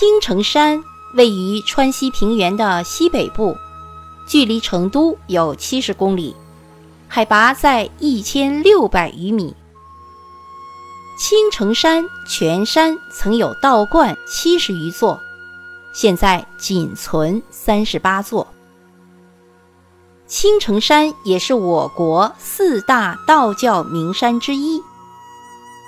[0.00, 3.54] 青城山位于川西平原的西北部，
[4.26, 6.34] 距离成都有七十公里，
[7.06, 9.54] 海拔在一千六百余米。
[11.18, 15.20] 青城山全山曾有道观七十余座，
[15.92, 18.46] 现在仅存三十八座。
[20.26, 24.82] 青城山也是我国四大道教名山之一。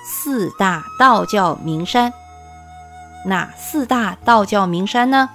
[0.05, 2.13] 四大道教名山。
[3.25, 5.29] 哪四大道教名山呢？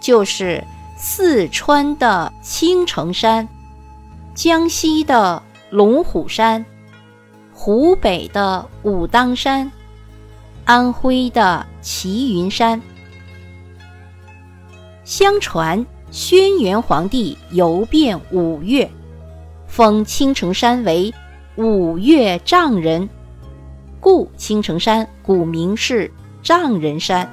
[0.00, 0.64] 就是
[0.96, 3.46] 四川的青城山、
[4.34, 6.64] 江西的龙虎山、
[7.52, 9.70] 湖北的武当山、
[10.64, 12.80] 安徽的齐云山。
[15.04, 18.90] 相传轩辕皇帝游遍五岳，
[19.66, 21.12] 封青城山为
[21.56, 23.08] 五岳丈人，
[24.00, 26.10] 故青城山古名是。
[26.42, 27.28] 丈人山，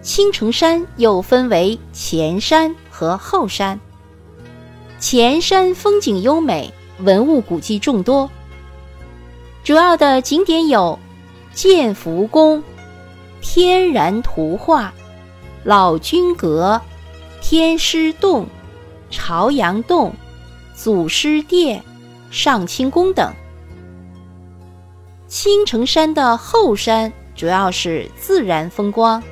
[0.00, 3.78] 青城山又分为前山和后山。
[5.00, 8.30] 前山风景优美，文物古迹众多，
[9.64, 10.98] 主要的景点有
[11.52, 12.62] 建福宫、
[13.40, 14.94] 天然图画、
[15.64, 16.80] 老君阁、
[17.42, 18.46] 天师洞、
[19.10, 20.14] 朝阳洞、
[20.74, 21.82] 祖师殿、
[22.30, 23.32] 上清宫等。
[25.38, 29.22] 青城山的后山主要是自然风光，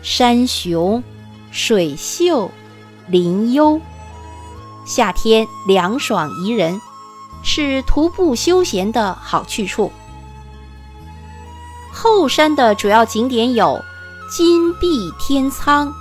[0.00, 1.04] 山雄、
[1.50, 2.50] 水秀、
[3.06, 3.78] 林幽，
[4.86, 6.80] 夏天凉爽宜人，
[7.44, 9.92] 是徒步休闲的好去处。
[11.92, 13.78] 后山的主要景点有
[14.34, 15.92] 金碧天苍、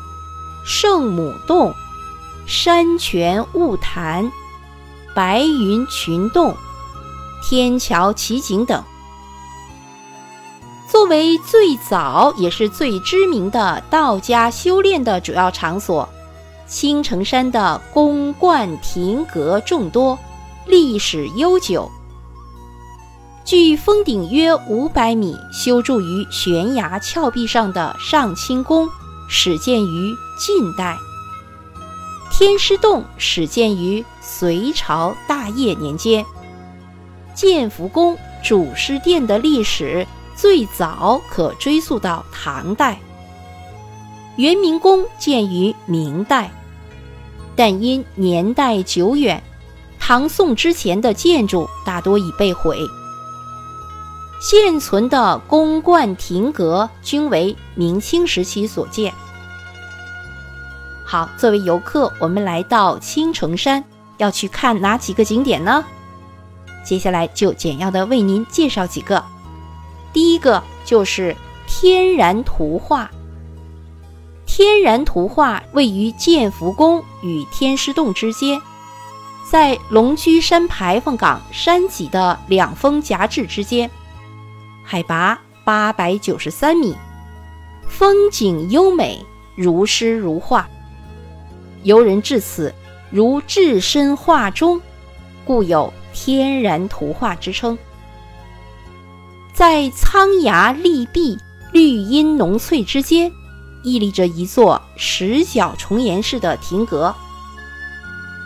[0.66, 1.74] 圣母洞、
[2.48, 4.32] 山泉雾潭、
[5.14, 6.56] 白云群洞、
[7.44, 8.82] 天桥奇景等。
[10.90, 16.10] 作为最早也是最知名的道家修炼的主要场所，
[16.66, 20.18] 青城山的宫观亭阁众多，
[20.66, 21.88] 历史悠久。
[23.46, 28.90] 距峰顶约五百米、修筑于悬崖峭壁上的上清宫，
[29.30, 30.96] 始建于晋代；
[32.32, 36.24] 天师洞始建于隋朝大业年间；
[37.36, 40.08] 建福宫主师殿的历史。
[40.40, 42.98] 最早可追溯到唐代，
[44.38, 46.50] 元明宫建于明代，
[47.58, 49.44] 但因年代久远，
[50.00, 52.80] 唐宋之前的建筑大多已被毁。
[54.42, 59.14] 现存的宫观亭阁均为明清时期所建。
[61.06, 63.84] 好，作为游客，我们来到青城山，
[64.16, 65.84] 要去看哪几个景点呢？
[66.86, 69.22] 接下来就简要的为您介绍几个。
[70.12, 71.36] 第一个就是
[71.68, 73.10] 天然图画。
[74.46, 78.60] 天然图画位于建福宫与天师洞之间，
[79.50, 83.90] 在龙居山牌坊岗山脊的两峰夹峙之间，
[84.84, 86.96] 海拔八百九十三米，
[87.88, 89.24] 风景优美，
[89.56, 90.68] 如诗如画。
[91.84, 92.74] 游人至此
[93.10, 94.82] 如置身画中，
[95.46, 97.78] 故有天然图画之称。
[99.60, 101.38] 在苍崖立壁、
[101.74, 103.30] 绿荫浓翠之间，
[103.84, 107.14] 屹立着一座石角重檐式的亭阁。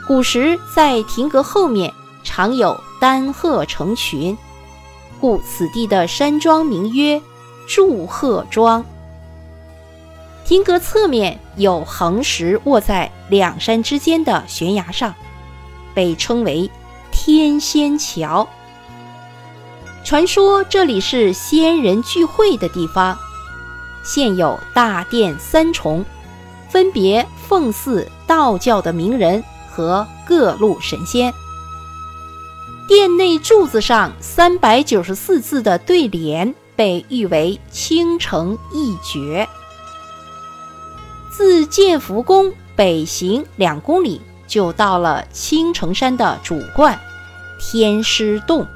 [0.07, 1.93] 古时在亭阁后面
[2.23, 4.35] 常有丹鹤成群，
[5.21, 7.21] 故此地的山庄名曰
[7.67, 8.83] 祝鹤庄。
[10.43, 15.13] 亭阁侧面有横石卧在两山之间的悬崖上，
[15.93, 16.71] 被称为
[17.11, 18.47] 天仙桥。
[20.03, 23.17] 传说这里是仙人聚会的地方，
[24.03, 26.03] 现有大殿三重，
[26.69, 31.33] 分别奉祀道教的名人和各路神仙。
[32.85, 39.47] 殿内柱子上三百九十四字的对联被誉为倾城一绝。
[41.31, 46.99] 自建福宫北行两公里，就到了青城山的主观
[47.57, 48.67] 天师洞。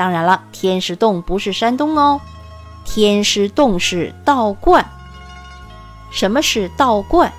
[0.00, 2.22] 当然了，天师洞不是山东哦，
[2.86, 4.82] 天师洞是道观。
[6.10, 7.30] 什么是道观？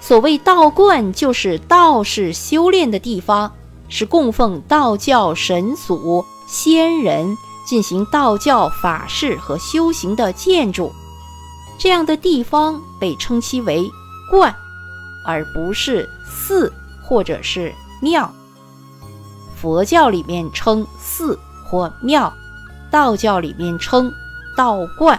[0.00, 3.52] 所谓道观，就是道士修炼的地方，
[3.88, 7.36] 是供奉道教神祖、仙人
[7.66, 10.92] 进行道教法事和修行的建筑。
[11.80, 13.90] 这样的地方被称其为
[14.30, 14.54] 观，
[15.26, 16.72] 而不是寺
[17.02, 18.32] 或者是庙。
[19.64, 22.30] 佛教里面称寺或庙，
[22.90, 24.12] 道教里面称
[24.54, 25.18] 道观。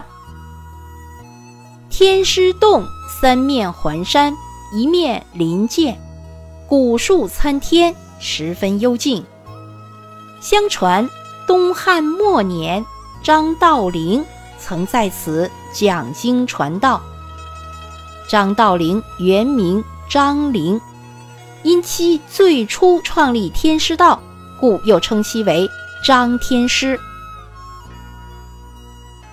[1.90, 4.32] 天师洞三面环山，
[4.72, 5.98] 一面临涧，
[6.68, 9.26] 古树参天，十分幽静。
[10.40, 11.10] 相传
[11.48, 12.86] 东汉末年，
[13.24, 14.24] 张道陵
[14.60, 17.02] 曾在此讲经传道。
[18.28, 20.80] 张道陵原名张陵，
[21.64, 24.20] 因其最初创立天师道，
[24.60, 25.70] 故又称其为
[26.04, 26.98] 张天师。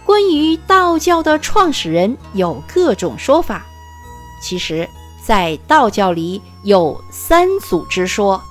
[0.06, 3.66] 关于道教的创始人有各种说法，
[4.42, 4.88] 其实，
[5.26, 8.42] 在道教里有三祖之说，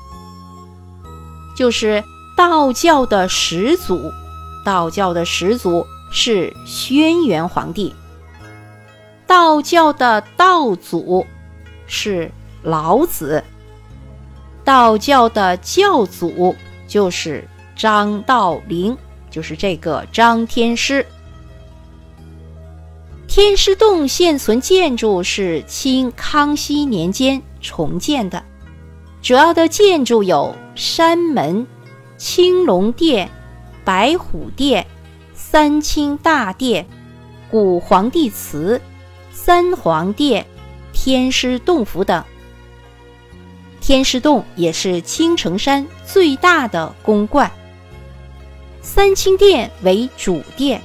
[1.54, 2.02] 就是
[2.36, 4.10] 道教的始祖，
[4.64, 7.92] 道教的始祖是轩辕皇帝；
[9.26, 11.26] 道教的道祖
[11.86, 12.30] 是
[12.62, 13.42] 老子；
[14.64, 16.54] 道教的教祖
[16.86, 18.96] 就是张道陵，
[19.30, 21.04] 就是这个张天师。
[23.26, 28.44] 天师洞现存建筑是清康熙年间重建的，
[29.22, 31.66] 主要的建筑有山门、
[32.18, 33.30] 青龙殿、
[33.84, 34.86] 白虎殿、
[35.34, 36.86] 三清大殿、
[37.50, 38.80] 古皇帝祠、
[39.32, 40.46] 三皇殿、
[40.92, 42.22] 天师洞府等。
[43.82, 47.50] 天师洞也是青城山最大的宫观。
[48.80, 50.80] 三清殿为主殿。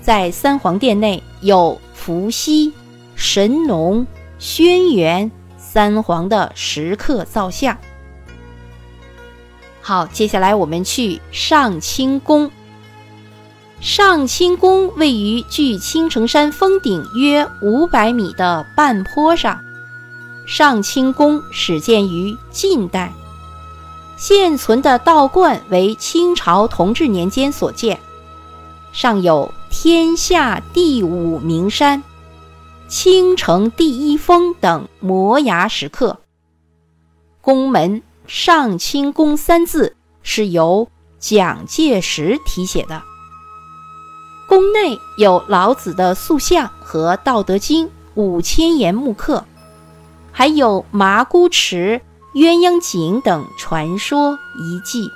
[0.00, 2.72] 在三皇殿内有伏羲、
[3.16, 4.06] 神农、
[4.38, 7.76] 轩辕三皇的石刻造像。
[9.80, 12.48] 好，接下来我们去上清宫。
[13.80, 19.60] 上清宫位于距青城山峰顶约五百米的半坡上。
[20.46, 23.12] 上清宫始建于晋代，
[24.16, 27.98] 现存的道观为清朝同治年间所建，
[28.92, 29.52] 上有。
[29.74, 32.04] 天下第五名山、
[32.88, 36.18] 青城第一峰等摩崖石刻。
[37.40, 40.86] 宫门“上清宫”三字是由
[41.18, 43.02] 蒋介石题写的。
[44.46, 49.46] 宫内有老子的塑像和《道德经》五千言木刻，
[50.32, 52.00] 还有麻姑池、
[52.34, 55.08] 鸳鸯井等传说遗迹。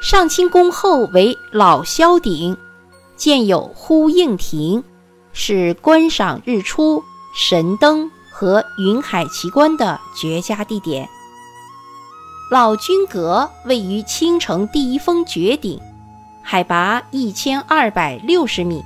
[0.00, 2.56] 上清宫后为老萧顶。
[3.16, 4.84] 建有呼应亭，
[5.32, 7.02] 是观赏日出、
[7.34, 11.08] 神灯和云海奇观的绝佳地点。
[12.50, 15.80] 老君阁位于青城第一峰绝顶，
[16.42, 18.84] 海拔一千二百六十米，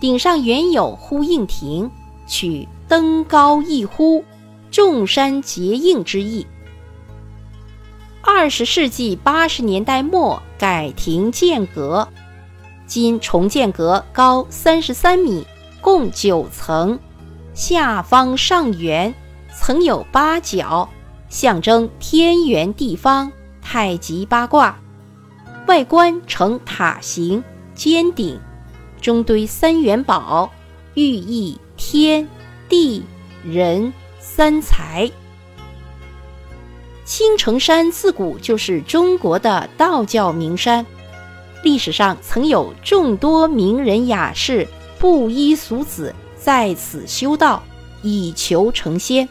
[0.00, 1.90] 顶上原有呼应亭，
[2.28, 4.22] 取“登高一呼，
[4.70, 6.46] 众山结应”之意。
[8.20, 12.06] 二十世纪八十年代末改亭建阁。
[12.86, 15.46] 今重建阁高三十三米，
[15.80, 16.98] 共九层，
[17.54, 19.14] 下方上圆，
[19.58, 20.86] 层有八角，
[21.30, 24.78] 象征天圆地方、太极八卦。
[25.66, 27.42] 外观呈塔形，
[27.74, 28.38] 尖顶，
[29.00, 30.52] 中堆三元宝，
[30.92, 32.28] 寓意天
[32.72, 33.04] 地
[33.44, 35.10] 人三才。
[37.04, 40.86] 青城山自古就是中国的道教名山。
[41.62, 44.66] 历史上曾有众多名人雅士、
[44.98, 47.62] 布衣俗子在此修道，
[48.00, 49.28] 以求成仙。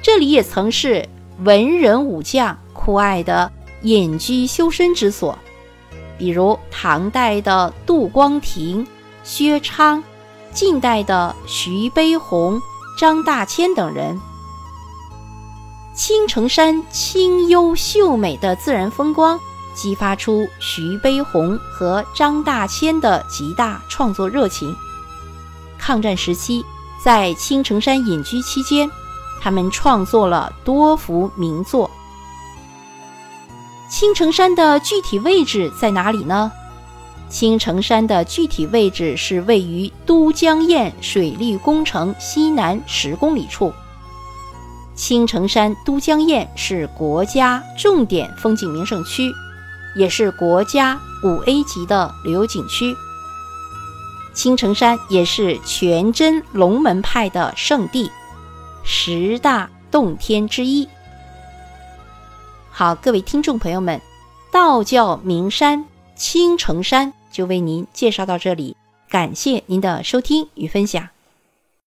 [0.00, 1.06] 这里也曾是
[1.44, 5.38] 文人武将酷爱的隐居修身之所，
[6.16, 8.86] 比如唐代的杜光庭、
[9.22, 10.02] 薛昌，
[10.52, 12.60] 近代的徐悲鸿、
[12.96, 14.20] 张大千等人。
[15.94, 19.38] 青城山清幽秀美的自然风光。
[19.74, 24.76] 激发出徐悲鸿和张大千的极大创作热情。
[25.78, 26.62] 抗战时期，
[27.02, 28.90] 在青城山隐居期间，
[29.40, 31.90] 他们创作了多幅名作。
[33.88, 36.52] 青城山的具体位置在哪里呢？
[37.32, 43.72] 青城山的具体位置是位于都江堰水利工程西南十公里处。
[44.94, 49.32] 青城山都江堰是国家重点风景名胜区。
[49.94, 52.96] 也是国家五 A 级的旅游景区。
[54.32, 58.10] 青城山也是全真龙门派的圣地，
[58.82, 60.88] 十大洞天之一。
[62.70, 64.00] 好，各位听众朋友们，
[64.50, 65.84] 道教名山
[66.16, 68.76] 青城山就为您介绍到这里，
[69.08, 71.08] 感谢您的收听与分享。